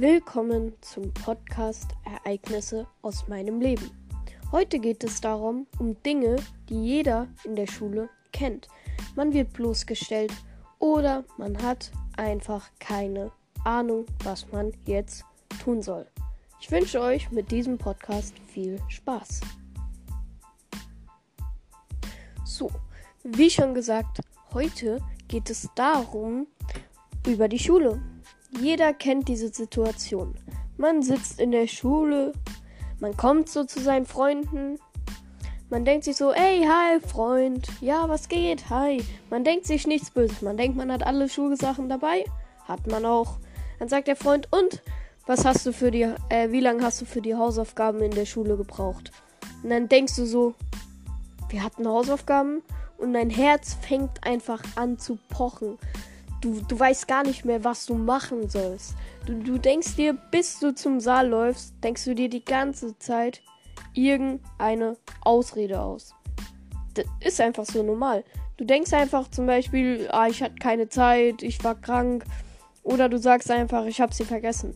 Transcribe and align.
Willkommen 0.00 0.74
zum 0.80 1.12
Podcast 1.12 1.90
Ereignisse 2.04 2.86
aus 3.02 3.26
meinem 3.26 3.60
Leben. 3.60 3.90
Heute 4.52 4.78
geht 4.78 5.02
es 5.02 5.20
darum, 5.20 5.66
um 5.80 6.00
Dinge, 6.04 6.36
die 6.68 6.84
jeder 6.84 7.26
in 7.42 7.56
der 7.56 7.66
Schule 7.66 8.08
kennt. 8.30 8.68
Man 9.16 9.32
wird 9.32 9.52
bloßgestellt 9.54 10.32
oder 10.78 11.24
man 11.36 11.60
hat 11.60 11.90
einfach 12.16 12.70
keine 12.78 13.32
Ahnung, 13.64 14.06
was 14.22 14.46
man 14.52 14.72
jetzt 14.86 15.24
tun 15.64 15.82
soll. 15.82 16.06
Ich 16.60 16.70
wünsche 16.70 17.00
euch 17.00 17.32
mit 17.32 17.50
diesem 17.50 17.76
Podcast 17.76 18.38
viel 18.38 18.80
Spaß. 18.86 19.40
So, 22.44 22.70
wie 23.24 23.50
schon 23.50 23.74
gesagt, 23.74 24.20
heute 24.54 25.00
geht 25.26 25.50
es 25.50 25.68
darum, 25.74 26.46
über 27.26 27.48
die 27.48 27.58
Schule. 27.58 28.00
Jeder 28.50 28.94
kennt 28.94 29.28
diese 29.28 29.48
Situation. 29.48 30.34
Man 30.76 31.02
sitzt 31.02 31.40
in 31.40 31.50
der 31.50 31.66
Schule, 31.66 32.32
man 33.00 33.16
kommt 33.16 33.48
so 33.48 33.64
zu 33.64 33.80
seinen 33.80 34.06
Freunden, 34.06 34.78
man 35.70 35.84
denkt 35.84 36.04
sich 36.04 36.16
so, 36.16 36.32
ey, 36.32 36.64
hi, 36.64 36.98
Freund, 37.00 37.68
ja, 37.82 38.08
was 38.08 38.28
geht, 38.28 38.70
hi. 38.70 39.04
Man 39.28 39.44
denkt 39.44 39.66
sich 39.66 39.86
nichts 39.86 40.10
Böses, 40.10 40.40
man 40.40 40.56
denkt, 40.56 40.78
man 40.78 40.90
hat 40.90 41.04
alle 41.04 41.28
Schulsachen 41.28 41.90
dabei, 41.90 42.24
hat 42.64 42.86
man 42.86 43.04
auch. 43.04 43.38
Dann 43.78 43.88
sagt 43.88 44.08
der 44.08 44.16
Freund, 44.16 44.48
und 44.50 44.82
was 45.26 45.44
hast 45.44 45.66
du 45.66 45.72
für 45.74 45.90
die, 45.90 46.10
äh, 46.30 46.50
wie 46.50 46.60
lange 46.60 46.82
hast 46.82 47.02
du 47.02 47.04
für 47.04 47.20
die 47.20 47.34
Hausaufgaben 47.34 48.00
in 48.00 48.12
der 48.12 48.24
Schule 48.24 48.56
gebraucht? 48.56 49.12
Und 49.62 49.68
dann 49.68 49.88
denkst 49.88 50.16
du 50.16 50.24
so, 50.24 50.54
wir 51.50 51.62
hatten 51.62 51.86
Hausaufgaben 51.86 52.62
und 52.96 53.12
dein 53.12 53.28
Herz 53.28 53.74
fängt 53.74 54.24
einfach 54.24 54.62
an 54.76 54.98
zu 54.98 55.18
pochen. 55.28 55.78
Du, 56.40 56.60
du 56.60 56.78
weißt 56.78 57.08
gar 57.08 57.24
nicht 57.24 57.44
mehr, 57.44 57.64
was 57.64 57.86
du 57.86 57.94
machen 57.94 58.48
sollst. 58.48 58.94
Du, 59.26 59.34
du 59.34 59.58
denkst 59.58 59.96
dir, 59.96 60.12
bis 60.12 60.60
du 60.60 60.74
zum 60.74 61.00
Saal 61.00 61.28
läufst, 61.28 61.74
denkst 61.82 62.04
du 62.04 62.14
dir 62.14 62.28
die 62.28 62.44
ganze 62.44 62.96
Zeit 62.98 63.42
irgendeine 63.94 64.96
Ausrede 65.22 65.80
aus. 65.80 66.14
Das 66.94 67.06
ist 67.20 67.40
einfach 67.40 67.64
so 67.64 67.82
normal. 67.82 68.24
Du 68.56 68.64
denkst 68.64 68.92
einfach 68.92 69.28
zum 69.30 69.46
Beispiel, 69.46 70.08
ah, 70.10 70.26
ich 70.28 70.42
hatte 70.42 70.56
keine 70.56 70.88
Zeit, 70.88 71.42
ich 71.42 71.62
war 71.62 71.74
krank. 71.74 72.24
Oder 72.82 73.08
du 73.08 73.18
sagst 73.18 73.50
einfach, 73.50 73.84
ich 73.86 74.00
habe 74.00 74.14
sie 74.14 74.24
vergessen. 74.24 74.74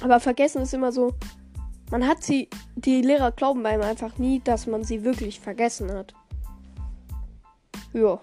Aber 0.00 0.20
vergessen 0.20 0.62
ist 0.62 0.74
immer 0.74 0.92
so, 0.92 1.14
man 1.90 2.06
hat 2.06 2.22
sie, 2.22 2.48
die 2.76 3.02
Lehrer 3.02 3.32
glauben 3.32 3.64
einem 3.66 3.82
einfach 3.82 4.18
nie, 4.18 4.40
dass 4.40 4.66
man 4.66 4.84
sie 4.84 5.04
wirklich 5.04 5.40
vergessen 5.40 5.92
hat. 5.92 6.14
Ja. 7.92 8.20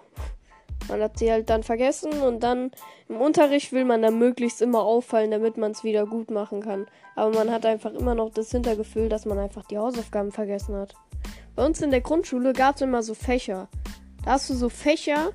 Man 0.88 1.02
hat 1.02 1.18
sie 1.18 1.32
halt 1.32 1.50
dann 1.50 1.64
vergessen 1.64 2.12
und 2.22 2.42
dann 2.42 2.72
im 3.10 3.18
Unterricht 3.18 3.72
will 3.72 3.86
man 3.86 4.02
dann 4.02 4.20
möglichst 4.20 4.62
immer 4.62 4.84
auffallen, 4.84 5.32
damit 5.32 5.58
man 5.58 5.72
es 5.72 5.84
wieder 5.84 6.06
gut 6.06 6.32
machen 6.32 6.62
kann. 6.62 6.86
Aber 7.16 7.36
man 7.36 7.52
hat 7.52 7.66
einfach 7.66 7.94
immer 7.94 8.16
noch 8.16 8.32
das 8.32 8.52
Hintergefühl, 8.52 9.10
dass 9.10 9.26
man 9.26 9.40
einfach 9.40 9.66
die 9.66 9.78
Hausaufgaben 9.78 10.32
vergessen 10.32 10.76
hat. 10.76 10.94
Bei 11.56 11.66
uns 11.66 11.82
in 11.82 11.92
der 11.92 12.02
Grundschule 12.02 12.54
gab 12.54 12.76
es 12.76 12.82
immer 12.82 13.02
so 13.02 13.14
Fächer. 13.14 13.68
Da 14.24 14.32
hast 14.32 14.50
du 14.50 14.54
so 14.54 14.70
Fächer 14.70 15.32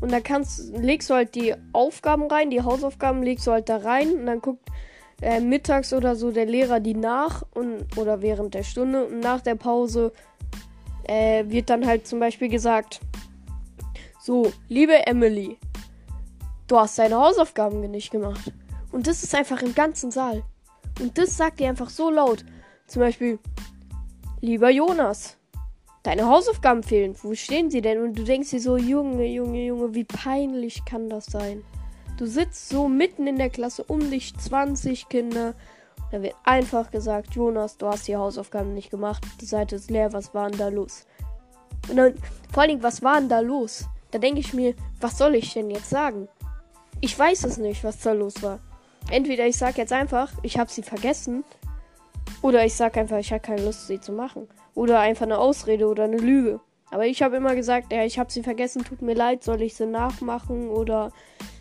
und 0.00 0.12
da 0.12 0.20
kannst, 0.20 0.76
legst 0.76 1.10
du 1.10 1.14
halt 1.14 1.34
die 1.34 1.54
Aufgaben 1.72 2.28
rein, 2.28 2.50
die 2.50 2.62
Hausaufgaben 2.62 3.22
legst 3.22 3.46
du 3.46 3.52
halt 3.52 3.68
da 3.68 3.78
rein 3.78 4.12
und 4.12 4.26
dann 4.26 4.40
guckt 4.40 4.68
äh, 5.20 5.40
mittags 5.40 5.92
oder 5.92 6.14
so 6.14 6.30
der 6.30 6.46
Lehrer 6.46 6.78
die 6.80 6.94
nach 6.94 7.42
und 7.54 7.96
oder 7.96 8.22
während 8.22 8.54
der 8.54 8.62
Stunde 8.62 9.06
und 9.06 9.20
nach 9.20 9.40
der 9.40 9.56
Pause 9.56 10.12
äh, 11.04 11.44
wird 11.48 11.70
dann 11.70 11.86
halt 11.86 12.06
zum 12.06 12.20
Beispiel 12.20 12.48
gesagt, 12.48 13.00
so, 14.28 14.52
liebe 14.68 15.06
Emily, 15.06 15.56
du 16.66 16.78
hast 16.78 16.98
deine 16.98 17.16
Hausaufgaben 17.16 17.80
nicht 17.90 18.10
gemacht. 18.10 18.52
Und 18.92 19.06
das 19.06 19.22
ist 19.22 19.34
einfach 19.34 19.62
im 19.62 19.74
ganzen 19.74 20.10
Saal. 20.10 20.42
Und 21.00 21.16
das 21.16 21.38
sagt 21.38 21.62
ihr 21.62 21.68
einfach 21.70 21.88
so 21.88 22.10
laut. 22.10 22.44
Zum 22.86 23.00
Beispiel, 23.00 23.38
lieber 24.42 24.68
Jonas, 24.68 25.38
deine 26.02 26.26
Hausaufgaben 26.26 26.82
fehlen. 26.82 27.16
Wo 27.22 27.34
stehen 27.34 27.70
sie 27.70 27.80
denn? 27.80 28.02
Und 28.02 28.18
du 28.18 28.22
denkst 28.22 28.50
dir 28.50 28.60
so, 28.60 28.76
Junge, 28.76 29.24
Junge, 29.24 29.64
Junge, 29.64 29.94
wie 29.94 30.04
peinlich 30.04 30.84
kann 30.84 31.08
das 31.08 31.24
sein? 31.24 31.64
Du 32.18 32.26
sitzt 32.26 32.68
so 32.68 32.86
mitten 32.86 33.26
in 33.26 33.38
der 33.38 33.48
Klasse, 33.48 33.82
um 33.84 34.10
dich 34.10 34.36
20 34.36 35.08
Kinder. 35.08 35.54
Da 36.12 36.20
wird 36.20 36.34
einfach 36.44 36.90
gesagt, 36.90 37.34
Jonas, 37.34 37.78
du 37.78 37.86
hast 37.86 38.06
die 38.06 38.16
Hausaufgaben 38.16 38.74
nicht 38.74 38.90
gemacht. 38.90 39.24
Die 39.40 39.46
Seite 39.46 39.76
ist 39.76 39.90
leer, 39.90 40.12
was 40.12 40.34
war 40.34 40.50
denn 40.50 40.58
da 40.58 40.68
los? 40.68 41.06
Und 41.88 41.96
dann, 41.96 42.14
vor 42.52 42.60
allen 42.60 42.72
Dingen, 42.72 42.82
was 42.82 43.02
war 43.02 43.20
denn 43.20 43.30
da 43.30 43.40
los? 43.40 43.86
Da 44.10 44.18
denke 44.18 44.40
ich 44.40 44.54
mir, 44.54 44.74
was 45.00 45.18
soll 45.18 45.34
ich 45.34 45.52
denn 45.52 45.70
jetzt 45.70 45.90
sagen? 45.90 46.28
Ich 47.00 47.18
weiß 47.18 47.44
es 47.44 47.58
nicht, 47.58 47.84
was 47.84 48.00
da 48.00 48.12
los 48.12 48.42
war. 48.42 48.58
Entweder 49.10 49.46
ich 49.46 49.56
sage 49.56 49.78
jetzt 49.78 49.92
einfach, 49.92 50.32
ich 50.42 50.58
habe 50.58 50.70
sie 50.70 50.82
vergessen, 50.82 51.44
oder 52.42 52.64
ich 52.64 52.74
sage 52.74 53.00
einfach, 53.00 53.18
ich 53.18 53.32
habe 53.32 53.40
keine 53.40 53.64
Lust, 53.64 53.86
sie 53.86 54.00
zu 54.00 54.12
machen. 54.12 54.48
Oder 54.74 55.00
einfach 55.00 55.26
eine 55.26 55.38
Ausrede 55.38 55.88
oder 55.88 56.04
eine 56.04 56.18
Lüge. 56.18 56.60
Aber 56.90 57.06
ich 57.06 57.22
habe 57.22 57.36
immer 57.36 57.54
gesagt, 57.54 57.92
ja, 57.92 58.04
ich 58.04 58.18
habe 58.18 58.30
sie 58.30 58.42
vergessen, 58.42 58.84
tut 58.84 59.02
mir 59.02 59.14
leid, 59.14 59.42
soll 59.42 59.60
ich 59.62 59.74
sie 59.74 59.86
nachmachen 59.86 60.68
oder 60.68 61.10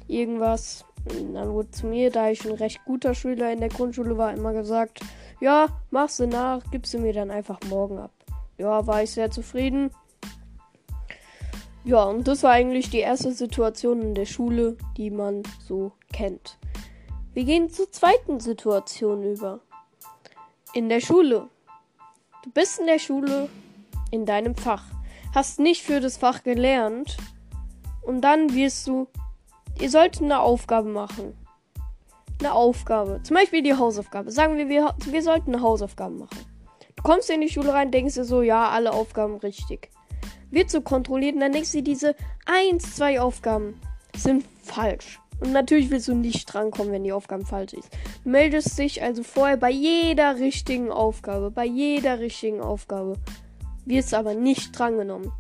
irgendwas. 0.08 0.86
Und 1.10 1.34
dann 1.34 1.52
wurde 1.52 1.72
zu 1.72 1.88
mir, 1.88 2.12
da 2.12 2.30
ich 2.30 2.46
ein 2.46 2.56
recht 2.56 2.84
guter 2.86 3.14
Schüler 3.14 3.52
in 3.52 3.60
der 3.60 3.70
Grundschule 3.70 4.18
war, 4.18 4.34
immer 4.34 4.54
gesagt, 4.54 5.00
ja, 5.40 5.68
mach 5.90 6.10
sie 6.10 6.28
nach, 6.28 6.62
gib 6.72 6.86
sie 6.86 6.98
mir 6.98 7.14
dann 7.14 7.32
einfach 7.32 7.60
morgen 7.70 7.98
ab. 7.98 8.12
Ja, 8.58 8.86
war 8.88 9.04
ich 9.04 9.12
sehr 9.12 9.32
zufrieden. 9.32 9.92
Ja, 11.88 12.04
und 12.04 12.28
das 12.28 12.44
war 12.44 12.52
eigentlich 12.52 12.90
die 12.90 13.00
erste 13.00 13.32
Situation 13.32 14.02
in 14.02 14.14
der 14.14 14.26
Schule, 14.26 14.76
die 14.98 15.10
man 15.10 15.44
so 15.66 15.94
kennt. 16.12 16.58
Wir 17.34 17.46
gehen 17.46 17.70
zur 17.70 17.90
zweiten 17.90 18.42
Situation 18.42 19.24
über. 19.24 19.62
In 20.74 20.90
der 20.90 21.00
Schule. 21.00 21.48
Du 22.44 22.52
bist 22.52 22.78
in 22.82 22.88
der 22.88 23.00
Schule 23.00 23.48
in 24.12 24.26
deinem 24.26 24.54
Fach, 24.54 24.84
hast 25.34 25.62
nicht 25.62 25.82
für 25.82 26.02
das 26.02 26.18
Fach 26.18 26.44
gelernt 26.44 27.16
und 28.02 28.20
dann 28.20 28.54
wirst 28.54 28.86
du, 28.88 29.08
ihr 29.80 29.90
solltet 29.90 30.24
eine 30.24 30.42
Aufgabe 30.42 30.90
machen. 30.90 31.38
Eine 32.40 32.52
Aufgabe. 32.52 33.22
Zum 33.24 33.38
Beispiel 33.38 33.64
die 33.64 33.76
Hausaufgabe. 33.76 34.30
Sagen 34.30 34.58
wir, 34.58 34.68
wir, 34.68 34.94
wir 35.06 35.24
sollten 35.24 35.56
eine 35.56 35.64
Hausaufgabe 35.64 36.16
machen. 36.16 36.46
Du 36.98 37.04
kommst 37.04 37.30
in 37.30 37.40
die 37.40 37.48
Schule 37.48 37.72
rein, 37.72 37.92
denkst 37.92 38.16
dir 38.16 38.26
so, 38.26 38.42
ja, 38.42 38.72
alle 38.72 38.92
Aufgaben 38.92 39.38
richtig 39.38 39.90
wird 40.52 40.70
so 40.70 40.82
kontrolliert 40.82 41.36
und 41.36 41.42
dann 41.42 41.52
denkst 41.52 41.72
du, 41.72 41.82
diese 41.82 42.16
1, 42.46 42.96
2 42.96 43.22
Aufgaben 43.22 43.80
sind 44.16 44.46
falsch. 44.64 45.20
Und 45.40 45.52
natürlich 45.52 45.92
willst 45.92 46.08
du 46.08 46.16
nicht 46.16 46.52
drankommen, 46.52 46.92
wenn 46.92 47.04
die 47.04 47.12
Aufgabe 47.12 47.46
falsch 47.46 47.74
ist. 47.74 47.90
Du 48.24 48.30
meldest 48.30 48.78
dich 48.80 49.04
also 49.04 49.22
vorher 49.24 49.58
bei 49.58 49.70
jeder 49.70 50.38
richtigen 50.38 50.92
Aufgabe, 50.92 51.52
bei 51.52 51.66
jeder 51.66 52.20
richtigen 52.20 52.60
Aufgabe. 52.62 53.14
Wirst 53.86 54.14
aber 54.14 54.34
nicht 54.34 54.78
drangenommen. 54.78 55.32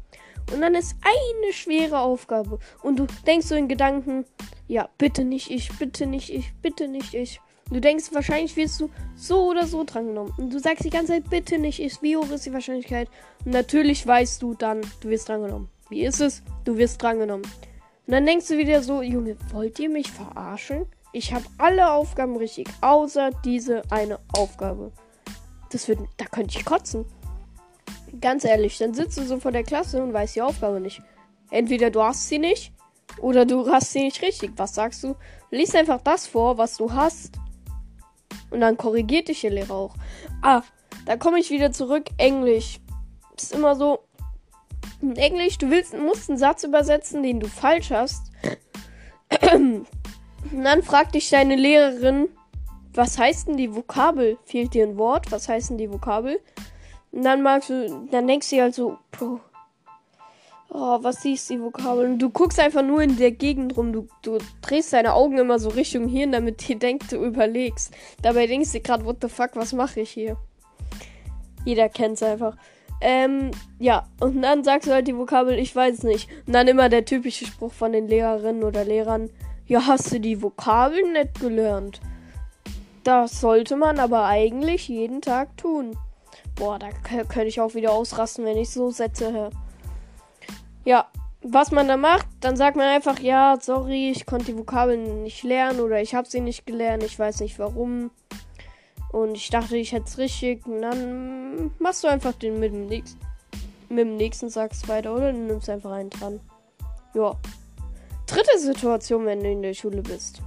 Und 0.53 0.62
dann 0.62 0.75
ist 0.75 0.96
eine 1.02 1.53
schwere 1.53 2.00
Aufgabe. 2.00 2.59
Und 2.81 2.97
du 3.00 3.08
denkst 3.25 3.47
so 3.47 3.56
in 3.56 3.68
Gedanken, 3.68 4.25
ja, 4.68 4.90
bitte 4.97 5.24
nicht 5.24 5.52
ich, 5.52 5.72
bitte 5.78 6.06
nicht 6.06 6.30
ich, 6.30 6.53
bitte 6.62 6.88
nicht 6.88 7.13
ich. 7.13 7.41
Du 7.69 7.81
denkst, 7.81 8.06
wahrscheinlich 8.13 8.56
wirst 8.56 8.80
du 8.80 8.90
so 9.16 9.50
oder 9.50 9.68
so 9.68 9.84
drangenommen. 9.84 10.34
Und 10.38 10.53
du 10.53 10.59
sagst 10.59 10.85
die 10.85 10.90
ganze 10.90 11.13
Zeit, 11.13 11.30
bitte 11.30 11.59
nicht, 11.59 11.81
ist, 11.81 12.02
wie 12.02 12.16
hoch 12.16 12.30
ist 12.30 12.46
die 12.46 12.53
Wahrscheinlichkeit? 12.53 13.09
Und 13.44 13.52
natürlich 13.52 14.08
weißt 14.08 14.41
du 14.41 14.53
dann, 14.53 14.81
du 15.02 15.09
wirst 15.09 15.28
drangenommen. 15.28 15.69
Wie 15.90 16.06
ist 16.06 16.22
es? 16.22 16.44
Du 16.64 16.78
wirst 16.78 17.02
drangenommen. 17.02 17.46
Und 17.46 18.14
dann 18.14 18.25
denkst 18.25 18.47
du 18.47 18.58
wieder 18.58 18.81
so, 18.84 19.02
Junge, 19.02 19.35
wollt 19.52 19.79
ihr 19.79 19.90
mich 19.90 20.12
verarschen? 20.12 20.85
Ich 21.12 21.34
habe 21.34 21.46
alle 21.58 21.91
Aufgaben 21.91 22.38
richtig, 22.38 22.68
außer 22.79 23.31
diese 23.44 23.81
eine 23.90 24.19
Aufgabe. 24.34 24.94
Das 25.72 25.88
wird, 25.90 26.00
da 26.16 26.25
könnte 26.25 26.58
ich 26.58 26.64
kotzen. 26.64 27.06
Ganz 28.22 28.45
ehrlich, 28.45 28.78
dann 28.78 28.94
sitzt 28.94 29.18
du 29.18 29.23
so 29.23 29.40
vor 29.40 29.51
der 29.51 29.63
Klasse 29.63 30.01
und 30.01 30.13
weißt 30.13 30.35
die 30.35 30.41
Aufgabe 30.41 30.79
nicht. 30.79 31.01
Entweder 31.52 31.90
du 31.90 32.02
hast 32.02 32.28
sie 32.28 32.40
nicht 32.40 32.73
oder 33.20 33.46
du 33.46 33.70
hast 33.70 33.93
sie 33.93 34.03
nicht 34.03 34.22
richtig. 34.22 34.52
Was 34.58 34.76
sagst 34.76 35.03
du? 35.03 35.16
Lies 35.52 35.76
einfach 35.76 36.02
das 36.02 36.28
vor, 36.28 36.58
was 36.58 36.78
du 36.78 36.91
hast 36.91 37.37
und 38.49 38.61
dann 38.61 38.78
korrigiert 38.78 39.28
dich 39.28 39.41
der 39.41 39.52
Lehrer 39.52 39.73
auch. 39.73 39.96
Ah, 40.41 40.61
da 41.05 41.17
komme 41.17 41.40
ich 41.40 41.49
wieder 41.49 41.72
zurück. 41.72 42.05
Englisch. 42.17 42.79
Ist 43.37 43.53
immer 43.53 43.76
so. 43.76 43.99
In 45.02 45.16
Englisch, 45.16 45.58
du 45.58 45.70
willst, 45.70 45.96
musst 45.96 46.29
einen 46.29 46.40
Satz 46.40 46.64
übersetzen, 46.64 47.22
den 47.22 47.40
du 47.40 47.47
falsch 47.47 47.91
hast. 47.91 48.32
Und 49.52 49.85
dann 50.52 50.82
fragt 50.82 51.14
dich 51.16 51.29
deine 51.29 51.55
Lehrerin, 51.55 52.29
was 52.93 53.20
heißt 53.20 53.47
denn 53.47 53.58
die 53.58 53.76
Vokabel? 53.76 54.37
Fehlt 54.46 54.73
dir 54.73 54.87
ein 54.87 54.97
Wort? 54.97 55.32
Was 55.32 55.47
heißt 55.47 55.70
denn 55.70 55.78
die 55.78 55.91
Vokabel? 55.91 56.40
Und 57.12 57.24
dann 57.24 57.42
magst 57.42 57.70
du, 57.70 58.08
dann 58.12 58.28
denkst 58.28 58.50
du 58.50 58.62
halt 58.62 58.76
so, 58.76 58.98
Bro, 59.12 59.40
Oh, 60.70 61.00
was 61.02 61.22
siehst 61.22 61.50
du 61.50 61.56
die 61.56 61.62
Vokabeln? 61.62 62.20
Du 62.20 62.30
guckst 62.30 62.59
einfach 62.59 62.84
nur 62.84 63.02
in 63.02 63.16
der 63.16 63.32
Gegend 63.32 63.78
rum. 63.78 63.94
Du, 63.94 64.08
du 64.22 64.38
drehst 64.62 64.92
deine 64.92 65.14
Augen 65.14 65.38
immer 65.38 65.59
so 65.59 65.70
Richtung 65.70 66.08
Hirn, 66.09 66.34
damit 66.34 66.68
dir 66.68 66.78
denkt, 66.78 67.12
du 67.12 67.24
überlegst. 67.24 67.94
Dabei 68.22 68.48
denkst 68.48 68.74
du 68.74 68.82
gerade, 68.82 69.06
what 69.06 69.18
the 69.22 69.30
fuck, 69.30 69.52
was 69.56 69.74
mache 69.74 70.02
ich 70.02 70.12
hier? 70.12 70.38
Jeder 71.64 71.90
kennt's 71.90 72.22
einfach. 72.22 72.58
Ähm, 73.00 73.52
ja, 73.80 74.08
und 74.20 74.42
dann 74.42 74.64
sagst 74.64 74.88
du 74.88 74.94
halt 74.94 75.08
die 75.08 75.16
Vokabel, 75.16 75.58
ich 75.58 75.76
weiß 75.76 76.04
nicht. 76.04 76.30
Und 76.46 76.54
dann 76.54 76.68
immer 76.68 76.90
der 76.90 77.06
typische 77.06 77.46
Spruch 77.46 77.72
von 77.72 77.94
den 77.94 78.08
Lehrerinnen 78.08 78.64
oder 78.64 78.84
Lehrern. 78.84 79.30
Ja, 79.68 79.86
hast 79.86 80.12
du 80.12 80.20
die 80.20 80.42
Vokabeln 80.42 81.14
nicht 81.14 81.40
gelernt? 81.40 82.02
Das 83.04 83.40
sollte 83.40 83.78
man 83.78 84.00
aber 84.00 84.26
eigentlich 84.26 84.90
jeden 84.90 85.22
Tag 85.22 85.56
tun. 85.58 85.98
Boah, 86.58 86.80
da 86.80 86.90
könnte 86.92 87.46
ich 87.46 87.62
auch 87.62 87.76
wieder 87.76 87.92
ausrasten, 87.92 88.44
wenn 88.44 88.58
ich 88.58 88.72
so 88.72 88.90
Sätze. 88.90 89.52
Ja, 90.86 91.08
was 91.44 91.72
man 91.72 91.88
da 91.88 91.98
macht, 91.98 92.26
dann 92.40 92.58
sagt 92.58 92.76
man 92.76 92.88
einfach, 92.88 93.20
ja, 93.20 93.58
sorry, 93.62 94.09
ich 94.09 94.26
konnte 94.26 94.48
die 94.48 94.58
Vokabeln 94.58 95.24
nicht 95.24 95.44
lernen 95.44 95.80
oder 95.80 96.02
ich 96.02 96.16
habe 96.16 96.28
sie 96.28 96.42
nicht 96.42 96.66
gelernt, 96.66 97.04
ich 97.04 97.18
weiß 97.18 97.42
nicht 97.42 97.59
warum. 97.59 98.09
Und 99.12 99.36
ich 99.36 99.50
dachte, 99.50 99.78
ich 99.78 99.92
hätte 99.92 100.06
es 100.06 100.18
richtig. 100.18 100.66
Und 100.66 100.82
dann 100.82 101.72
machst 101.80 102.04
du 102.04 102.08
einfach 102.08 102.34
den 102.34 102.59
mit 102.59 102.74
dem 102.74 102.88
nächsten, 102.88 103.20
mit 103.90 104.00
dem 104.00 104.18
nächsten 104.18 104.50
sagst 104.50 104.88
weiter 104.88 105.14
oder 105.16 105.32
du 105.32 105.38
nimmst 105.38 105.70
einfach 105.70 105.92
einen 105.92 106.09
dran. 106.09 106.40
Ja. 107.14 107.36
Dritte 108.26 108.59
Situation, 108.59 109.26
wenn 109.26 109.40
du 109.40 109.50
in 109.50 109.62
der 109.62 109.74
Schule 109.74 110.02
bist. 110.02 110.42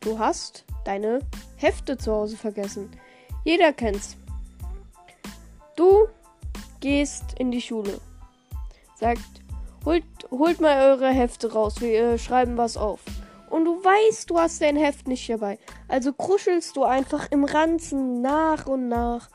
Du 0.00 0.18
hast 0.18 0.64
deine 0.84 1.20
Hefte 1.56 1.98
zu 1.98 2.12
Hause 2.12 2.36
vergessen. 2.36 2.90
Jeder 3.42 3.72
kennt's. 3.72 4.16
Du 5.76 6.06
gehst 6.80 7.24
in 7.38 7.50
die 7.50 7.60
Schule. 7.60 8.00
Sagt, 8.94 9.42
holt, 9.84 10.04
holt 10.30 10.60
mal 10.60 10.92
eure 10.92 11.08
Hefte 11.08 11.52
raus. 11.52 11.80
Wir 11.80 12.12
äh, 12.12 12.18
schreiben 12.18 12.56
was 12.56 12.76
auf. 12.76 13.00
Und 13.50 13.64
du 13.64 13.82
weißt, 13.82 14.30
du 14.30 14.38
hast 14.38 14.60
dein 14.60 14.76
Heft 14.76 15.08
nicht 15.08 15.28
dabei. 15.28 15.58
Also 15.88 16.12
kruschelst 16.12 16.76
du 16.76 16.84
einfach 16.84 17.30
im 17.30 17.44
Ranzen 17.44 18.20
nach 18.20 18.66
und 18.66 18.88
nach. 18.88 19.28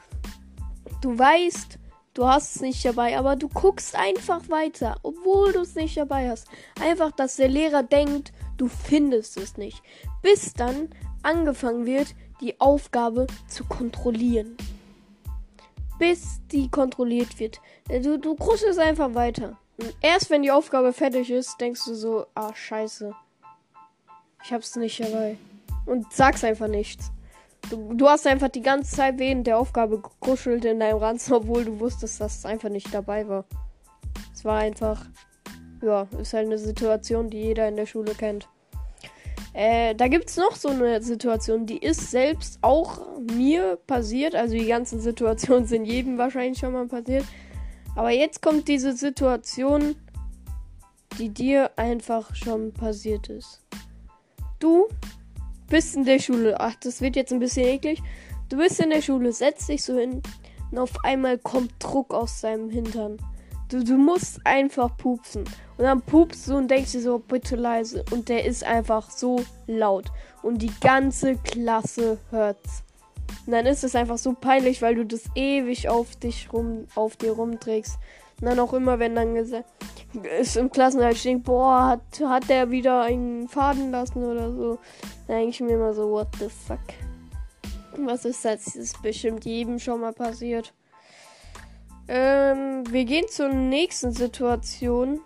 Du 1.02 1.18
weißt, 1.18 1.78
du 2.14 2.26
hast 2.26 2.56
es 2.56 2.62
nicht 2.62 2.86
dabei, 2.86 3.18
aber 3.18 3.36
du 3.36 3.50
guckst 3.50 3.96
einfach 3.96 4.50
weiter, 4.50 4.98
obwohl 5.04 5.54
du 5.54 5.62
es 5.62 5.76
nicht 5.76 5.98
dabei 5.98 6.30
hast. 6.30 6.48
Einfach, 6.82 7.12
dass 7.12 7.36
der 7.36 7.48
Lehrer 7.50 7.84
denkt, 7.84 8.32
du 8.58 8.68
findest 8.68 9.38
es 9.38 9.58
nicht. 9.58 9.82
Bis 10.22 10.54
dann 10.54 10.90
angefangen 11.24 11.86
wird, 11.86 12.16
die 12.42 12.60
Aufgabe 12.62 13.28
zu 13.48 13.66
kontrollieren 13.66 14.58
bis 16.00 16.40
die 16.52 16.70
kontrolliert 16.70 17.40
wird. 17.40 17.62
Äh, 17.90 18.00
du, 18.00 18.18
du 18.18 18.36
kruschelst 18.36 18.80
einfach 18.80 19.14
weiter. 19.14 19.58
Und 19.78 19.96
erst 20.02 20.30
wenn 20.30 20.42
die 20.42 20.52
Aufgabe 20.52 20.92
fertig 20.94 21.30
ist, 21.30 21.62
denkst 21.62 21.86
du 21.86 21.94
so, 21.94 22.26
ah, 22.34 22.54
scheiße. 22.54 23.14
Ich 24.44 24.52
hab's 24.52 24.76
nicht 24.76 25.00
dabei. 25.00 25.38
Und 25.86 26.12
sagst 26.12 26.44
einfach 26.44 26.68
nichts. 26.68 27.12
Du, 27.70 27.94
du 27.94 28.08
hast 28.08 28.26
einfach 28.26 28.50
die 28.50 28.62
ganze 28.62 28.96
Zeit 28.96 29.20
während 29.20 29.46
der 29.46 29.58
Aufgabe 29.58 30.00
gekruschelt 30.00 30.66
in 30.66 30.80
deinem 30.80 30.98
Ranzen, 30.98 31.34
obwohl 31.36 31.66
du 31.66 31.80
wusstest, 31.80 32.20
dass 32.20 32.40
es 32.40 32.46
einfach 32.46 32.70
nicht 32.70 32.94
dabei 32.94 33.28
war. 33.28 33.46
Es 34.34 34.44
war 34.46 34.60
einfach, 34.60 35.06
ja, 35.82 36.08
ist 36.20 36.34
halt 36.34 36.48
eine 36.48 36.58
Situation, 36.58 37.30
die 37.30 37.42
jeder 37.42 37.68
in 37.68 37.76
der 37.76 37.86
Schule 37.86 38.16
kennt. 38.16 38.48
Äh, 39.60 39.94
da 39.94 40.08
gibt 40.08 40.30
es 40.30 40.38
noch 40.38 40.56
so 40.56 40.70
eine 40.70 41.02
Situation, 41.02 41.66
die 41.66 41.80
ist 41.80 42.12
selbst 42.12 42.60
auch 42.62 43.20
mir 43.20 43.78
passiert. 43.88 44.34
Also 44.34 44.56
die 44.56 44.68
ganzen 44.68 45.02
Situationen 45.02 45.66
sind 45.66 45.84
jedem 45.84 46.18
wahrscheinlich 46.18 46.60
schon 46.60 46.72
mal 46.72 46.88
passiert. 46.88 47.26
Aber 47.94 48.10
jetzt 48.10 48.42
kommt 48.42 48.70
diese 48.70 48.94
Situation, 48.94 49.98
die 51.18 51.28
dir 51.28 51.72
einfach 51.76 52.34
schon 52.36 52.72
passiert 52.72 53.28
ist. 53.28 53.62
Du 54.60 54.88
bist 55.68 55.94
in 55.94 56.06
der 56.06 56.20
Schule. 56.20 56.58
Ach, 56.58 56.76
das 56.76 57.02
wird 57.02 57.18
jetzt 57.18 57.34
ein 57.34 57.40
bisschen 57.40 57.68
eklig. 57.68 58.02
Du 58.48 58.56
bist 58.56 58.80
in 58.80 58.92
der 58.92 59.02
Schule, 59.02 59.34
setzt 59.34 59.68
dich 59.68 59.84
so 59.84 59.98
hin 59.98 60.22
und 60.72 60.78
auf 60.78 61.04
einmal 61.04 61.38
kommt 61.38 61.74
Druck 61.80 62.14
aus 62.14 62.40
deinem 62.40 62.70
Hintern. 62.70 63.18
Du, 63.70 63.84
du 63.84 63.98
musst 63.98 64.42
einfach 64.46 64.98
pupsen. 64.98 65.44
Und 65.78 65.86
dann 65.86 66.02
pupst 66.02 66.48
du 66.48 66.58
und 66.58 66.70
denkst 66.70 66.94
dir 66.94 67.02
so, 67.02 67.20
bitte 67.20 67.56
leise. 67.56 68.04
Und 68.12 68.28
der 68.28 68.46
ist 68.46 68.64
einfach 68.64 69.12
so 69.12 69.44
laut. 69.68 70.06
Und 70.42 70.62
die 70.62 70.72
ganze 70.82 71.36
Klasse 71.36 72.18
hört's. 72.32 72.84
Und 73.46 73.54
dann 73.54 73.66
ist 73.66 73.84
es 73.84 73.96
einfach 73.96 74.18
so 74.18 74.34
peinlich, 74.34 74.82
weil 74.82 74.96
du 74.96 75.06
das 75.06 75.24
ewig 75.36 75.88
auf 75.88 76.16
dich 76.16 76.52
rum, 76.52 76.88
auf 76.96 77.16
dir 77.16 77.32
rumträgst. 77.32 77.98
Und 78.42 78.48
dann 78.48 78.60
auch 78.60 78.74
immer, 78.74 79.00
wenn 79.00 79.16
dann 79.16 79.36
gesagt 79.36 79.70
ist 80.40 80.58
im 80.58 80.72
Klassenhalt 80.72 81.18
steht, 81.18 81.44
boah, 81.44 81.86
hat, 81.88 82.22
hat 82.26 82.50
der 82.50 82.72
wieder 82.72 83.04
einen 83.04 83.48
Faden 83.48 83.92
lassen 83.92 84.24
oder 84.24 84.52
so. 84.52 84.80
Dann 85.28 85.38
denke 85.38 85.50
ich 85.52 85.62
mir 85.62 85.74
immer 85.74 85.94
so, 85.94 86.10
what 86.10 86.28
the 86.40 86.50
fuck. 86.50 86.80
Was 87.98 88.26
ist 88.26 88.44
das? 88.46 88.66
Das 88.66 88.76
ist 88.76 89.02
bestimmt 89.02 89.46
jedem 89.46 89.78
schon 89.78 90.02
mal 90.02 90.14
passiert. 90.14 90.74
Ähm, 92.12 92.92
wir 92.92 93.06
gehen 93.06 93.28
zur 93.28 93.50
nächsten 93.50 94.12
Situation. 94.12 95.22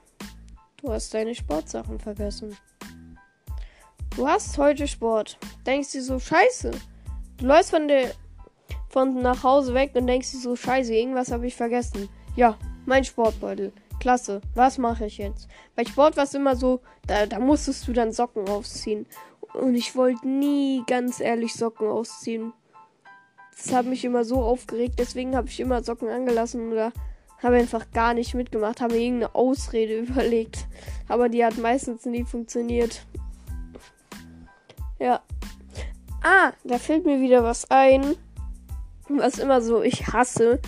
Du 0.82 0.92
hast 0.92 1.14
deine 1.14 1.34
Sportsachen 1.34 1.98
vergessen. 1.98 2.58
Du 4.18 4.28
hast 4.28 4.58
heute 4.58 4.86
Sport. 4.86 5.38
Denkst 5.66 5.94
dir 5.94 6.04
so, 6.04 6.20
scheiße. 6.20 6.72
Du 7.38 7.46
läufst 7.46 7.70
von 7.70 7.88
der 7.88 8.12
von 8.90 9.22
nach 9.22 9.44
Hause 9.44 9.74
weg 9.74 9.92
und 9.96 10.08
denkst 10.08 10.32
dir 10.32 10.40
so, 10.40 10.58
scheiße, 10.58 10.94
irgendwas 10.94 11.32
habe 11.32 11.48
ich 11.48 11.56
vergessen. 11.56 12.10
Ja, 12.36 12.58
mein 12.86 13.06
Sportbeutel. 13.06 13.72
Klasse. 14.02 14.42
Was 14.54 14.78
mache 14.78 15.06
ich 15.06 15.20
jetzt? 15.20 15.48
Bei 15.78 15.86
Sport 15.86 16.18
war 16.18 16.26
es 16.26 16.34
immer 16.34 16.58
so, 16.58 16.82
da, 17.08 17.26
da 17.26 17.40
musstest 17.40 17.88
du 17.88 17.94
dann 17.94 18.12
Socken 18.12 18.50
ausziehen. 18.50 19.06
Und 19.54 19.76
ich 19.76 19.96
wollte 19.96 20.28
nie 20.28 20.84
ganz 20.86 21.22
ehrlich 21.22 21.54
Socken 21.54 21.88
ausziehen. 21.88 22.52
Das 23.56 23.74
hat 23.74 23.86
mich 23.86 24.04
immer 24.04 24.26
so 24.26 24.42
aufgeregt, 24.42 24.96
deswegen 24.98 25.36
habe 25.36 25.48
ich 25.48 25.60
immer 25.60 25.84
Socken 25.84 26.10
angelassen 26.10 26.72
oder 26.72 26.92
habe 27.42 27.58
einfach 27.58 27.92
gar 27.92 28.14
nicht 28.14 28.34
mitgemacht, 28.34 28.82
habe 28.82 28.96
mir 28.96 29.02
irgendeine 29.02 29.36
Ausrede 29.36 30.00
überlegt. 30.00 30.68
Aber 31.08 31.30
die 31.30 31.44
hat 31.44 31.58
meistens 31.58 32.06
nie 32.06 32.24
funktioniert. 32.24 33.06
Ja. 35.00 35.22
Ah, 36.22 36.54
da 36.64 36.78
fällt 36.78 37.06
mir 37.06 37.20
wieder 37.20 37.44
was 37.44 37.70
ein. 37.70 38.16
Was 39.10 39.40
immer 39.40 39.62
so 39.62 39.82
ich 39.82 40.08
hasse. 40.08 40.60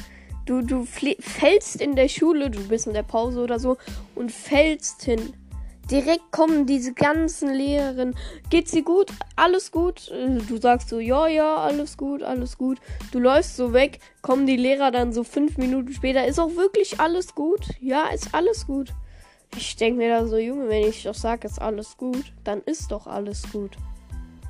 Du, 0.46 0.62
du 0.62 0.86
fällst 0.86 1.82
in 1.82 1.96
der 1.96 2.10
Schule, 2.10 2.52
du 2.52 2.68
bist 2.68 2.86
in 2.86 2.94
der 2.94 3.04
Pause 3.04 3.42
oder 3.42 3.58
so 3.58 3.78
und 4.14 4.32
fällst 4.32 5.04
hin. 5.04 5.34
Direkt 5.92 6.32
kommen 6.32 6.66
diese 6.66 6.94
ganzen 6.94 7.54
Lehrerinnen. 7.54 8.16
Geht's 8.50 8.72
dir 8.72 8.84
gut? 8.84 9.12
Alles 9.36 9.72
gut? 9.72 10.10
Äh, 10.10 10.40
du 10.40 10.58
sagst 10.58 10.90
so, 10.90 11.00
ja, 11.00 11.28
ja, 11.28 11.58
alles 11.58 11.96
gut, 11.96 12.24
alles 12.24 12.58
gut. 12.58 12.80
Du 13.12 13.20
läufst 13.20 13.56
so 13.56 13.72
weg, 13.72 14.00
kommen 14.24 14.48
die 14.48 14.58
Lehrer 14.58 14.90
dann 14.90 15.14
so 15.14 15.24
fünf 15.24 15.58
Minuten 15.58 15.94
später. 15.94 16.26
Ist 16.26 16.40
auch 16.40 16.56
wirklich 16.56 17.00
alles 17.00 17.36
gut? 17.36 17.62
Ja, 17.80 18.08
ist 18.08 18.34
alles 18.34 18.66
gut. 18.66 18.94
Ich 19.56 19.76
denke 19.76 20.00
mir 20.00 20.10
da 20.10 20.26
so, 20.26 20.38
Junge, 20.38 20.68
wenn 20.70 20.88
ich 20.88 21.04
doch 21.04 21.14
sage, 21.14 21.48
ist 21.48 21.62
alles 21.62 21.96
gut, 21.98 22.34
dann 22.44 22.62
ist 22.62 22.92
doch 22.92 23.06
alles 23.08 23.44
gut. 23.52 23.78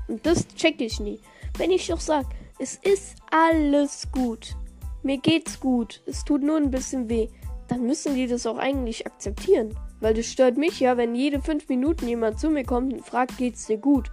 Und 0.08 0.26
das 0.26 0.48
check 0.56 0.80
ich 0.82 1.00
nie. 1.00 1.20
Wenn 1.58 1.72
ich 1.72 1.88
doch 1.88 2.00
sage, 2.00 2.28
es 2.60 2.80
ist 2.82 3.16
alles 3.30 4.08
gut, 4.12 4.56
mir 5.04 5.18
geht's 5.18 5.60
gut, 5.60 6.02
es 6.06 6.24
tut 6.24 6.42
nur 6.42 6.58
ein 6.58 6.72
bisschen 6.72 7.10
weh, 7.10 7.28
dann 7.68 7.86
müssen 7.86 8.16
die 8.16 8.28
das 8.28 8.48
auch 8.48 8.58
eigentlich 8.58 9.06
akzeptieren. 9.06 9.78
Weil 10.00 10.14
das 10.14 10.28
stört 10.28 10.58
mich 10.58 10.80
ja, 10.80 10.98
wenn 10.98 11.16
jede 11.16 11.42
fünf 11.42 11.70
Minuten 11.70 12.08
jemand 12.08 12.40
zu 12.40 12.50
mir 12.50 12.64
kommt 12.64 12.94
und 12.94 13.06
fragt, 13.06 13.38
geht's 13.38 13.66
dir 13.66 13.78
gut? 13.78 14.12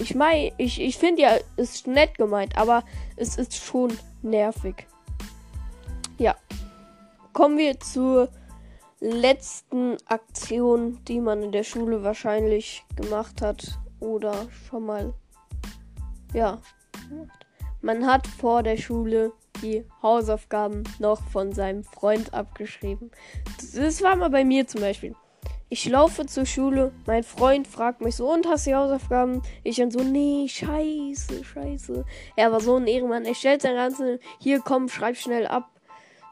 Ich 0.00 0.14
meine, 0.14 0.52
ich, 0.58 0.80
ich 0.80 0.98
finde 0.98 1.22
ja, 1.22 1.36
ist 1.56 1.86
nett 1.86 2.18
gemeint, 2.18 2.56
aber 2.56 2.84
es 3.16 3.36
ist 3.36 3.54
schon 3.54 3.96
nervig. 4.22 4.86
Ja. 6.18 6.34
Kommen 7.32 7.58
wir 7.58 7.80
zur 7.80 8.28
letzten 9.00 9.96
Aktion, 10.06 10.98
die 11.06 11.20
man 11.20 11.42
in 11.42 11.52
der 11.52 11.64
Schule 11.64 12.02
wahrscheinlich 12.02 12.84
gemacht 12.96 13.42
hat 13.42 13.78
oder 14.00 14.48
schon 14.68 14.86
mal. 14.86 15.14
Ja. 16.32 16.60
Man 17.82 18.06
hat 18.06 18.26
vor 18.26 18.62
der 18.62 18.76
Schule 18.76 19.32
die 19.62 19.84
Hausaufgaben 20.02 20.84
noch 20.98 21.22
von 21.30 21.52
seinem 21.52 21.84
Freund 21.84 22.32
abgeschrieben. 22.32 23.10
Das 23.74 24.02
war 24.02 24.16
mal 24.16 24.30
bei 24.30 24.44
mir 24.44 24.66
zum 24.66 24.80
Beispiel. 24.80 25.14
Ich 25.70 25.88
laufe 25.88 26.26
zur 26.26 26.44
Schule, 26.44 26.92
mein 27.06 27.24
Freund 27.24 27.66
fragt 27.66 28.00
mich 28.00 28.16
so, 28.16 28.30
und 28.30 28.46
hast 28.46 28.66
du 28.66 28.74
Hausaufgaben? 28.74 29.42
Ich 29.64 29.76
dann 29.76 29.90
so, 29.90 30.00
nee, 30.00 30.46
scheiße, 30.46 31.42
scheiße. 31.42 32.04
Er 32.36 32.52
war 32.52 32.60
so 32.60 32.76
ein 32.76 32.86
Ehrenmann. 32.86 33.24
Er 33.24 33.34
stellt 33.34 33.62
sein 33.62 33.74
ganzes, 33.74 34.20
hier 34.38 34.60
komm, 34.60 34.88
schreib 34.88 35.16
schnell 35.16 35.46
ab. 35.46 35.70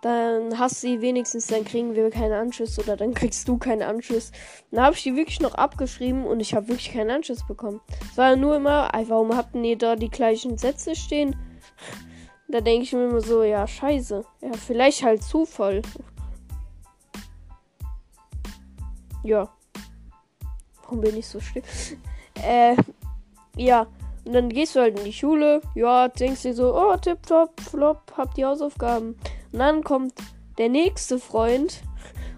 Dann 0.02 0.58
hast 0.58 0.82
du 0.82 0.88
sie 0.88 1.00
wenigstens, 1.00 1.46
dann 1.46 1.64
kriegen 1.64 1.94
wir 1.94 2.10
keinen 2.10 2.32
Anschluss 2.32 2.78
oder 2.78 2.96
dann 2.96 3.14
kriegst 3.14 3.48
du 3.48 3.56
keinen 3.56 3.82
Anschluss. 3.82 4.32
Dann 4.70 4.84
habe 4.84 4.96
ich 4.96 5.02
die 5.02 5.16
wirklich 5.16 5.40
noch 5.40 5.54
abgeschrieben 5.54 6.26
und 6.26 6.40
ich 6.40 6.54
habe 6.54 6.68
wirklich 6.68 6.92
keinen 6.92 7.10
Anschluss 7.10 7.46
bekommen. 7.46 7.80
Es 8.10 8.18
war 8.18 8.36
nur 8.36 8.56
immer, 8.56 8.90
warum 9.06 9.34
habt 9.36 9.54
ihr 9.54 9.78
da 9.78 9.96
die 9.96 10.10
gleichen 10.10 10.58
Sätze 10.58 10.94
stehen? 10.94 11.36
Da 12.48 12.60
denke 12.60 12.82
ich 12.82 12.92
mir 12.92 13.08
immer 13.08 13.20
so, 13.20 13.44
ja, 13.44 13.66
scheiße. 13.66 14.24
Ja, 14.42 14.52
vielleicht 14.52 15.02
halt 15.04 15.22
Zufall. 15.22 15.82
Ja. 19.22 19.48
Warum 20.82 21.00
bin 21.00 21.16
ich 21.16 21.26
so 21.26 21.40
still? 21.40 21.62
äh, 22.42 22.76
ja. 23.56 23.86
Und 24.24 24.34
dann 24.34 24.48
gehst 24.50 24.76
du 24.76 24.80
halt 24.80 24.98
in 24.98 25.04
die 25.04 25.12
Schule. 25.12 25.60
Ja, 25.74 26.08
denkst 26.08 26.42
dir 26.42 26.54
so, 26.54 26.74
oh, 26.74 26.96
tipptopp, 26.96 27.60
flop, 27.60 28.12
hab 28.16 28.34
die 28.34 28.44
Hausaufgaben. 28.44 29.16
Und 29.52 29.58
dann 29.58 29.82
kommt 29.82 30.14
der 30.58 30.68
nächste 30.68 31.18
Freund 31.18 31.82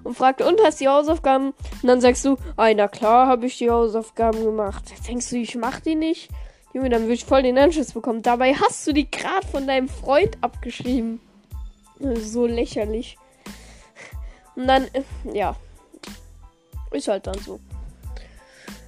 und 0.03 0.17
fragt, 0.17 0.43
und 0.43 0.61
hast 0.63 0.81
die 0.81 0.89
Hausaufgaben? 0.89 1.49
Und 1.83 1.89
dann 1.89 2.01
sagst 2.01 2.25
du, 2.25 2.37
ah, 2.57 2.73
na 2.75 2.89
klar, 2.89 3.27
habe 3.27 3.47
ich 3.47 3.59
die 3.59 3.71
Hausaufgaben 3.71 4.45
gemacht. 4.45 4.85
Denkst 5.09 5.31
du, 5.31 5.37
ich 5.37 5.57
mach 5.57 5.81
die 5.81 5.95
nicht? 5.95 6.31
Junge, 6.73 6.91
dann 6.91 7.03
würde 7.03 7.15
ich 7.15 7.25
voll 7.25 7.43
den 7.43 7.59
Anschluss 7.59 7.93
bekommen. 7.93 8.23
Dabei 8.23 8.55
hast 8.55 8.87
du 8.87 8.93
die 8.93 9.11
gerade 9.11 9.47
von 9.47 9.67
deinem 9.67 9.89
Freund 9.89 10.37
abgeschrieben. 10.41 11.21
So 11.99 12.47
lächerlich. 12.47 13.17
Und 14.57 14.67
dann, 14.67 14.85
äh, 14.93 15.03
ja. 15.33 15.57
Ist 16.95 17.09
halt 17.09 17.27
dann 17.27 17.39
so. 17.39 17.59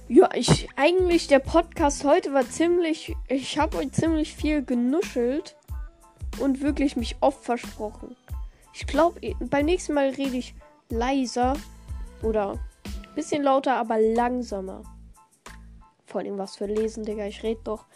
Ja, 0.07 0.29
ich 0.33 0.69
eigentlich 0.77 1.27
der 1.27 1.39
Podcast 1.39 2.05
heute 2.05 2.33
war 2.33 2.49
ziemlich. 2.49 3.13
Ich 3.27 3.59
habe 3.59 3.77
heute 3.77 3.91
ziemlich 3.91 4.33
viel 4.33 4.63
genuschelt 4.63 5.57
und 6.39 6.61
wirklich 6.61 6.95
mich 6.95 7.17
oft 7.19 7.43
versprochen. 7.43 8.15
Ich 8.73 8.87
glaube, 8.87 9.19
beim 9.41 9.65
nächsten 9.65 9.93
Mal 9.93 10.11
rede 10.11 10.37
ich 10.37 10.55
leiser 10.87 11.57
oder 12.21 12.51
ein 12.51 13.15
bisschen 13.15 13.43
lauter, 13.43 13.75
aber 13.75 13.99
langsamer. 13.99 14.83
Vor 16.05 16.21
allem 16.21 16.37
was 16.37 16.55
für 16.55 16.67
Lesen, 16.67 17.03
Digga. 17.03 17.25
Ich 17.25 17.43
rede 17.43 17.59
doch. 17.65 17.87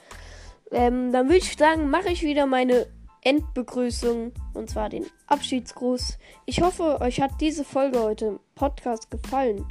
Ähm, 0.72 1.14
dann 1.14 1.28
würde 1.28 1.38
ich 1.38 1.56
sagen, 1.56 1.90
mache 1.90 2.10
ich 2.10 2.24
wieder 2.24 2.46
meine 2.48 2.88
Endbegrüßung 3.22 4.34
und 4.54 4.70
zwar 4.70 4.90
den 4.90 5.06
Abschiedsgruß. 5.28 6.18
Ich 6.46 6.62
hoffe, 6.62 7.00
euch 7.00 7.22
hat 7.22 7.40
diese 7.40 7.64
Folge 7.64 8.02
heute 8.02 8.26
im 8.26 8.40
Podcast 8.56 9.10
gefallen. 9.10 9.66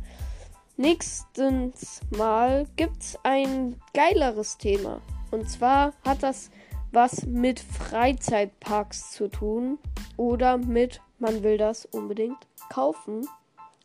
Nächstens 0.80 2.00
Mal 2.08 2.66
gibt's 2.76 3.18
ein 3.22 3.76
geileres 3.92 4.56
Thema. 4.56 5.02
Und 5.30 5.46
zwar 5.46 5.92
hat 6.06 6.22
das 6.22 6.50
was 6.90 7.26
mit 7.26 7.60
Freizeitparks 7.60 9.10
zu 9.10 9.28
tun 9.28 9.78
oder 10.16 10.56
mit, 10.56 11.02
man 11.18 11.42
will 11.42 11.58
das 11.58 11.84
unbedingt 11.84 12.38
kaufen 12.70 13.28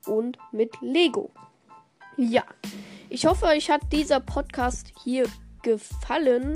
und 0.05 0.37
mit 0.53 0.71
Lego. 0.79 1.31
Ja, 2.15 2.45
ich 3.09 3.25
hoffe, 3.25 3.47
euch 3.47 3.69
hat 3.69 3.91
dieser 3.91 4.21
Podcast 4.21 4.93
hier 5.03 5.27
gefallen 5.63 6.53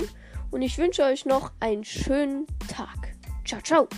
und 0.50 0.62
ich 0.62 0.78
wünsche 0.78 1.02
euch 1.04 1.26
noch 1.26 1.52
einen 1.60 1.84
schönen 1.84 2.46
Tag. 2.66 3.14
Ciao, 3.44 3.60
ciao. 3.60 3.88